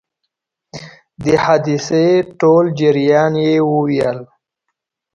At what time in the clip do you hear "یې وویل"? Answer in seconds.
3.45-4.19